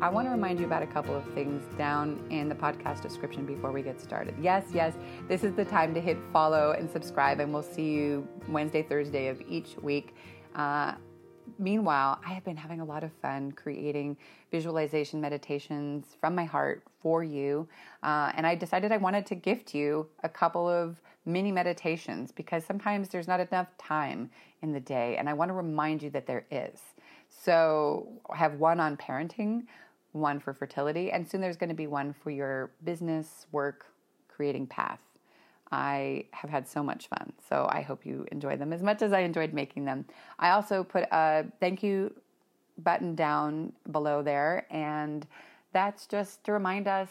[0.00, 3.44] I want to remind you about a couple of things down in the podcast description
[3.44, 4.32] before we get started.
[4.40, 4.94] Yes, yes,
[5.26, 9.26] this is the time to hit follow and subscribe, and we'll see you Wednesday, Thursday
[9.26, 10.14] of each week.
[10.54, 10.92] Uh,
[11.58, 14.16] meanwhile, I have been having a lot of fun creating
[14.52, 17.68] visualization meditations from my heart for you.
[18.04, 22.64] Uh, and I decided I wanted to gift you a couple of mini meditations because
[22.64, 24.30] sometimes there's not enough time
[24.62, 25.16] in the day.
[25.16, 26.80] And I want to remind you that there is.
[27.28, 29.64] So I have one on parenting,
[30.12, 33.86] one for fertility, and soon there's going to be one for your business, work,
[34.28, 35.00] creating path.
[35.70, 37.32] I have had so much fun.
[37.48, 40.06] So I hope you enjoy them as much as I enjoyed making them.
[40.38, 42.14] I also put a thank you
[42.78, 45.26] button down below there, and
[45.72, 47.10] that's just to remind us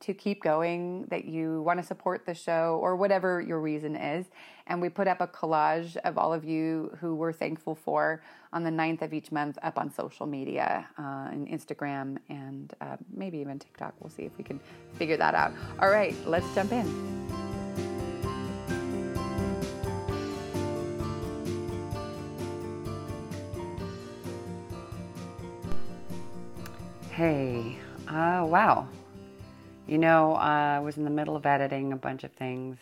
[0.00, 4.26] to keep going, that you want to support the show or whatever your reason is.
[4.66, 8.64] And we put up a collage of all of you who we're thankful for on
[8.64, 13.58] the 9th of each month up on social media, uh, Instagram, and uh, maybe even
[13.58, 13.94] TikTok.
[14.00, 14.60] We'll see if we can
[14.94, 15.52] figure that out.
[15.80, 17.48] All right, let's jump in.
[27.10, 27.76] Hey,
[28.06, 28.86] uh, wow.
[29.88, 32.76] You know, uh, I was in the middle of editing a bunch of things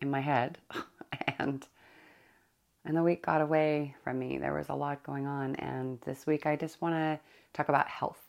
[0.00, 0.58] in my head,
[1.38, 1.66] and
[2.84, 4.38] and the week got away from me.
[4.38, 7.18] There was a lot going on, and this week I just want to
[7.54, 8.22] talk about health.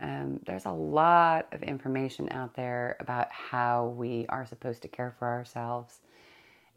[0.00, 5.12] Um, there's a lot of information out there about how we are supposed to care
[5.18, 5.98] for ourselves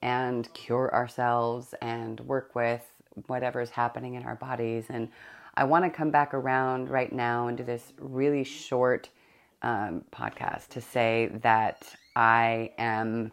[0.02, 2.82] and cure ourselves and work with
[3.28, 5.10] whatever is happening in our bodies and
[5.54, 9.10] I want to come back around right now and do this really short
[9.62, 11.84] um, podcast to say that
[12.16, 13.32] I am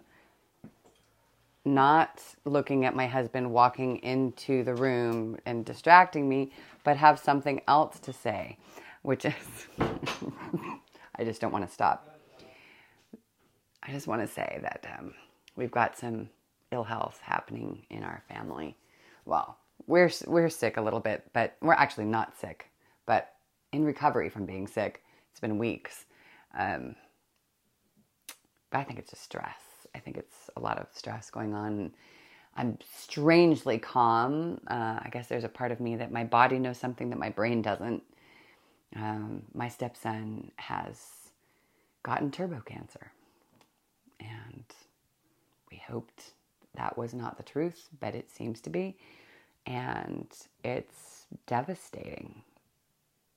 [1.64, 6.50] not looking at my husband walking into the room and distracting me,
[6.84, 8.56] but have something else to say,
[9.02, 9.34] which is
[11.16, 12.18] I just don't want to stop.
[13.82, 15.14] I just want to say that um,
[15.56, 16.28] we've got some
[16.70, 18.76] ill health happening in our family.
[19.24, 22.70] Well, we're we're sick a little bit, but we're actually not sick,
[23.06, 23.34] but
[23.72, 25.02] in recovery from being sick.
[25.30, 26.04] It's been weeks.
[26.56, 26.96] Um,
[28.70, 29.86] but I think it's just stress.
[29.94, 31.92] I think it's a lot of stress going on.
[32.56, 34.60] I'm strangely calm.
[34.66, 37.30] Uh, I guess there's a part of me that my body knows something that my
[37.30, 38.02] brain doesn't.
[38.96, 40.98] Um, my stepson has
[42.02, 43.12] gotten turbo cancer,
[44.18, 44.64] and
[45.70, 46.32] we hoped
[46.74, 48.96] that was not the truth, but it seems to be
[49.68, 50.26] and
[50.64, 52.42] it's devastating.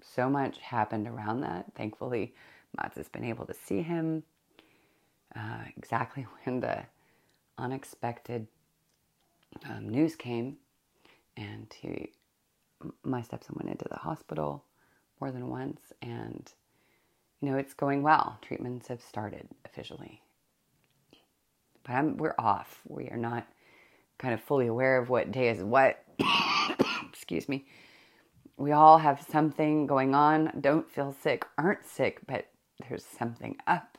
[0.02, 1.66] So much happened around that.
[1.76, 2.34] Thankfully,
[2.78, 4.24] Mats has been able to see him
[5.36, 6.84] uh, exactly when the
[7.58, 8.48] unexpected
[9.70, 10.58] um, news came,
[11.38, 12.12] and he,
[13.04, 14.64] my stepson went into the hospital
[15.20, 16.52] more than once, and
[17.42, 18.38] you know it's going well.
[18.42, 20.22] Treatments have started officially,
[21.84, 22.82] but I'm, we're off.
[22.88, 23.46] We are not
[24.18, 26.04] kind of fully aware of what day is what
[27.10, 27.66] excuse me,
[28.58, 30.52] we all have something going on.
[30.60, 32.51] Don't feel sick, aren't sick, but
[32.88, 33.98] there's something up.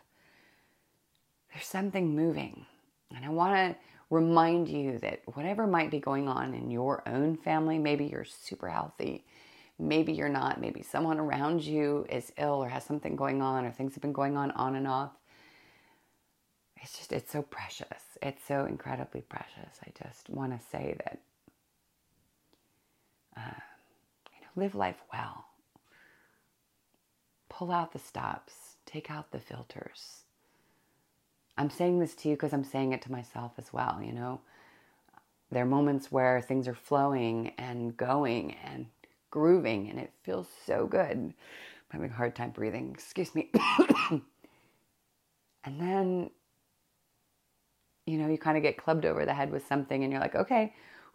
[1.52, 2.66] There's something moving.
[3.14, 3.76] And I want to
[4.10, 8.68] remind you that whatever might be going on in your own family, maybe you're super
[8.68, 9.24] healthy,
[9.78, 13.70] maybe you're not, maybe someone around you is ill or has something going on or
[13.72, 15.12] things have been going on on and off.
[16.80, 18.02] It's just, it's so precious.
[18.20, 19.78] It's so incredibly precious.
[19.86, 21.20] I just want to say that
[23.36, 23.60] uh,
[24.34, 25.46] you know, live life well.
[27.48, 28.52] Pull out the stops,
[28.86, 30.22] take out the filters.
[31.56, 34.40] I'm saying this to you because I'm saying it to myself as well, you know.
[35.50, 38.86] There are moments where things are flowing and going and
[39.30, 41.10] grooving, and it feels so good.
[41.10, 41.34] I'm
[41.90, 43.50] having a hard time breathing, excuse me.
[44.10, 44.22] and
[45.78, 46.30] then,
[48.06, 50.36] you know, you kind of get clubbed over the head with something, and you're like,
[50.36, 50.74] okay,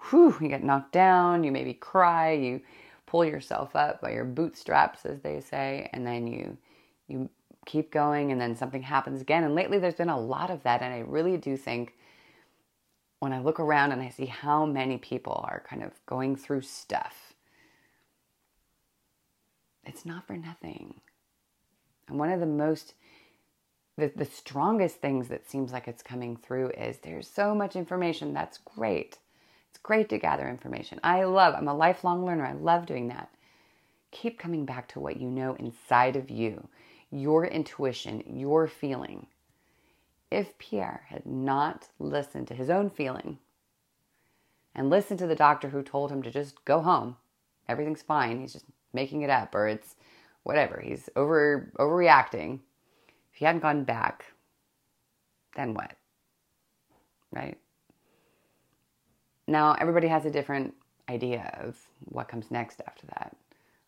[0.09, 2.61] whew, you get knocked down, you maybe cry, you
[3.07, 6.57] pull yourself up by your bootstraps, as they say, and then you
[7.07, 7.29] you
[7.67, 9.43] keep going, and then something happens again.
[9.43, 11.93] And lately, there's been a lot of that, and I really do think
[13.19, 16.61] when I look around and I see how many people are kind of going through
[16.61, 17.33] stuff,
[19.85, 21.01] it's not for nothing.
[22.07, 22.93] And one of the most
[23.97, 28.33] the, the strongest things that seems like it's coming through is there's so much information.
[28.33, 29.17] That's great.
[29.69, 30.99] It's great to gather information.
[31.03, 32.45] I love, I'm a lifelong learner.
[32.45, 33.29] I love doing that.
[34.11, 36.67] Keep coming back to what you know inside of you,
[37.11, 39.27] your intuition, your feeling.
[40.29, 43.39] If Pierre had not listened to his own feeling
[44.75, 47.15] and listened to the doctor who told him to just go home,
[47.67, 49.95] everything's fine, he's just making it up, or it's
[50.43, 52.59] whatever, he's over overreacting
[53.37, 54.25] if he hadn't gone back,
[55.55, 55.91] then what?
[57.31, 57.57] Right?
[59.45, 60.73] Now, everybody has a different
[61.07, 63.35] idea of what comes next after that.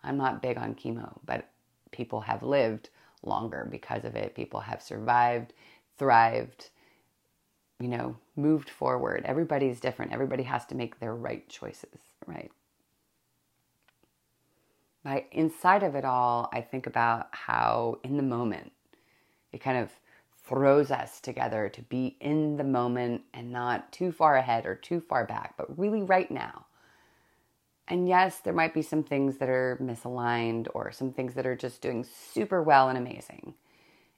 [0.03, 1.49] I'm not big on chemo, but
[1.89, 2.91] people have lived
[3.23, 4.35] longer because of it.
[4.35, 5.53] People have survived,
[5.97, 6.69] thrived,
[7.79, 9.23] you know, moved forward.
[9.25, 10.11] Everybody's different.
[10.11, 12.51] Everybody has to make their right choices, right?
[15.03, 18.71] But inside of it all, I think about how in the moment,
[19.51, 19.91] it kind of
[20.45, 24.99] throws us together to be in the moment and not too far ahead or too
[24.99, 26.65] far back, but really right now.
[27.89, 31.55] And yes, there might be some things that are misaligned or some things that are
[31.55, 33.55] just doing super well and amazing.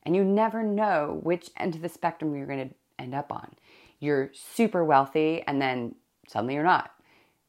[0.04, 3.54] And you never know which end of the spectrum you're going to end up on.
[4.00, 5.96] You're super wealthy and then
[6.28, 6.92] suddenly you're not.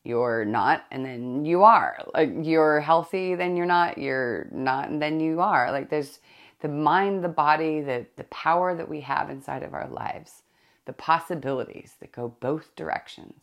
[0.04, 1.98] You're not and then you are.
[2.14, 3.98] Like you're healthy, then you're not.
[3.98, 5.72] You're not and then you are.
[5.72, 6.20] Like there's
[6.60, 10.42] the mind, the body, the, the power that we have inside of our lives,
[10.84, 13.42] the possibilities that go both directions.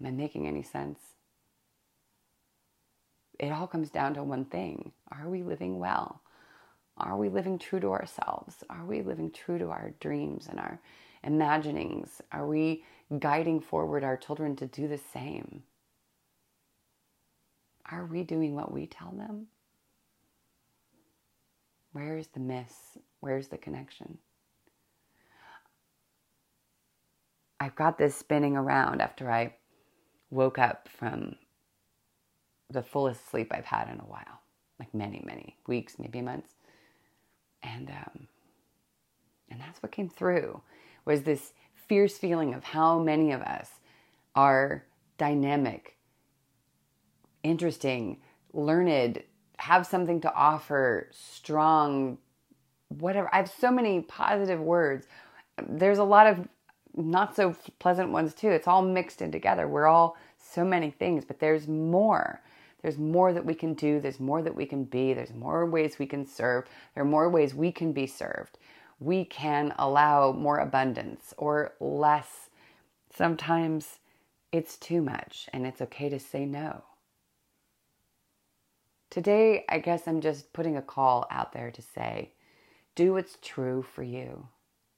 [0.00, 0.98] Am I making any sense?
[3.38, 6.20] It all comes down to one thing Are we living well?
[6.96, 8.62] Are we living true to ourselves?
[8.70, 10.80] Are we living true to our dreams and our
[11.24, 12.22] imaginings?
[12.30, 12.84] Are we
[13.18, 15.64] guiding forward our children to do the same?
[17.90, 19.48] Are we doing what we tell them?
[21.92, 22.98] Where's the miss?
[23.20, 24.18] Where's the connection?
[27.60, 29.54] I've got this spinning around after I
[30.30, 31.36] woke up from
[32.70, 34.40] the fullest sleep I've had in a while,
[34.78, 36.54] like many, many weeks, maybe months.
[37.62, 38.28] And um,
[39.50, 40.60] and that's what came through
[41.04, 43.70] was this fierce feeling of how many of us
[44.34, 44.84] are
[45.18, 45.96] dynamic,
[47.42, 48.18] interesting,
[48.52, 49.22] learned,
[49.58, 52.18] have something to offer, strong,
[52.88, 53.32] whatever.
[53.32, 55.06] I have so many positive words.
[55.68, 56.48] There's a lot of
[56.96, 58.50] not so pleasant ones too.
[58.50, 59.68] It's all mixed in together.
[59.68, 62.40] We're all so many things, but there's more.
[62.84, 63.98] There's more that we can do.
[63.98, 65.14] There's more that we can be.
[65.14, 66.66] There's more ways we can serve.
[66.94, 68.58] There are more ways we can be served.
[69.00, 72.50] We can allow more abundance or less.
[73.10, 74.00] Sometimes
[74.52, 76.84] it's too much, and it's okay to say no.
[79.08, 82.34] Today, I guess I'm just putting a call out there to say,
[82.94, 84.46] do what's true for you.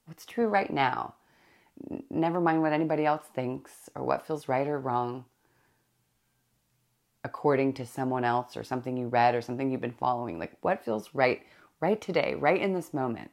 [0.03, 1.15] What's true right now.
[2.09, 5.23] Never mind what anybody else thinks or what feels right or wrong
[7.27, 10.39] according to someone else or something you read or something you've been following.
[10.39, 11.43] Like what feels right
[11.79, 13.29] right today, right in this moment.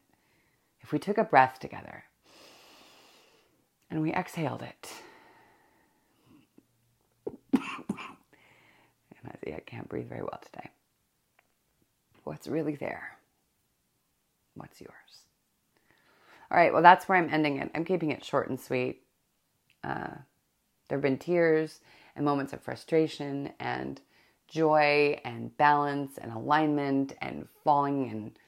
[0.80, 2.04] If we took a breath together
[3.90, 4.92] and we exhaled it.
[7.52, 7.62] and
[9.26, 10.70] I see I can't breathe very well today
[12.24, 13.18] what's really there.
[14.54, 14.92] What's yours?
[16.50, 17.70] All right, well, that's where I'm ending it.
[17.74, 19.02] I'm keeping it short and sweet.
[19.82, 20.16] Uh,
[20.88, 21.80] there have been tears
[22.16, 24.00] and moments of frustration and
[24.48, 28.38] joy and balance and alignment and falling and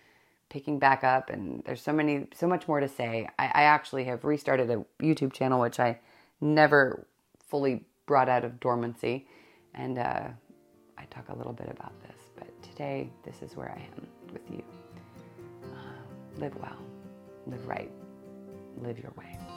[0.48, 1.30] picking back up.
[1.30, 3.28] And there's so many, so much more to say.
[3.38, 5.98] I, I actually have restarted a YouTube channel, which I
[6.40, 7.06] never
[7.48, 9.26] fully brought out of dormancy.
[9.74, 10.28] And uh,
[10.96, 14.42] I talk a little bit about this but today, this is where I am with
[14.50, 14.62] you.
[15.64, 16.76] Uh, live well,
[17.46, 17.90] live right,
[18.82, 19.55] live your way.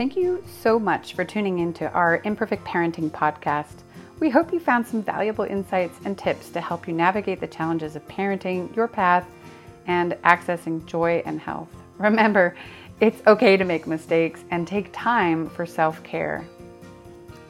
[0.00, 3.82] Thank you so much for tuning into our Imperfect Parenting podcast.
[4.18, 7.96] We hope you found some valuable insights and tips to help you navigate the challenges
[7.96, 9.26] of parenting, your path,
[9.86, 11.68] and accessing joy and health.
[11.98, 12.56] Remember,
[13.00, 16.46] it's okay to make mistakes and take time for self care.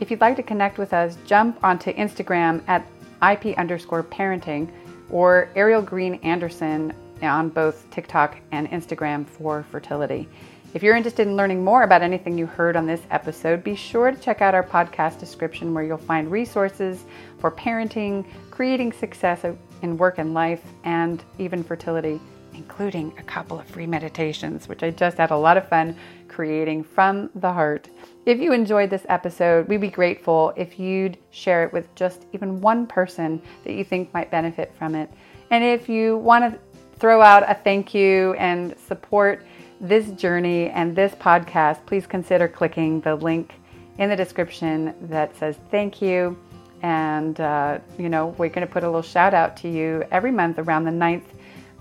[0.01, 2.85] If you'd like to connect with us, jump onto Instagram at
[3.23, 4.69] IP underscore parenting
[5.09, 6.93] or Ariel Green Andersson
[7.23, 10.29] on both TikTok and Instagram for fertility.
[10.73, 14.13] If you're interested in learning more about anything you heard on this episode, be sure
[14.13, 17.05] to check out our podcast description where you'll find resources
[17.41, 19.45] for parenting, creating success
[19.83, 22.21] in work and life, and even fertility
[22.55, 25.97] including a couple of free meditations, which I just had a lot of fun
[26.29, 27.89] creating from the heart.
[28.27, 32.61] If you enjoyed this episode, we'd be grateful if you'd share it with just even
[32.61, 35.11] one person that you think might benefit from it.
[35.51, 36.61] And if you want to
[36.99, 39.43] throw out a thank you and support
[39.81, 43.55] this journey and this podcast, please consider clicking the link
[43.99, 46.39] in the description that says thank you.
[46.83, 50.31] And, uh, you know, we're going to put a little shout out to you every
[50.31, 51.25] month around the 9th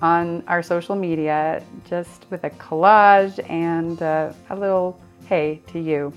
[0.01, 6.12] on our social media, just with a collage and uh, a little hey to you.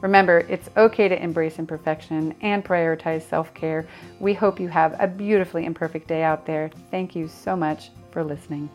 [0.00, 3.86] Remember, it's okay to embrace imperfection and prioritize self care.
[4.20, 6.70] We hope you have a beautifully imperfect day out there.
[6.90, 8.68] Thank you so much for listening.